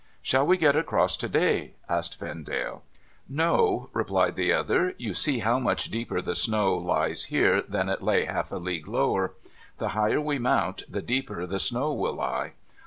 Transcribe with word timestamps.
'Shall 0.23 0.47
we 0.47 0.57
get 0.57 0.75
across 0.75 1.15
to 1.17 1.29
day?' 1.29 1.75
asked 1.97 2.19
Vendale.' 2.19 2.81
No,' 3.43 3.91
replied 3.93 4.35
the 4.35 4.51
other.' 4.51 4.93
You 4.97 5.13
see 5.13 5.37
how 5.41 5.59
much 5.59 5.91
deeper 5.91 6.23
the 6.23 6.33
snow 6.33 6.75
lies 6.75 7.25
here 7.25 7.61
than 7.61 7.87
it 7.87 8.01
lay 8.01 8.25
half 8.25 8.51
a 8.51 8.55
league 8.55 8.87
lower. 8.87 9.35
The 9.77 9.89
higher 9.89 10.19
we 10.19 10.39
mount 10.39 10.81
the 10.89 11.03
deeper 11.03 11.45
the 11.45 11.59
snow 11.59 11.93
will 11.93 12.13
lie. 12.15 12.53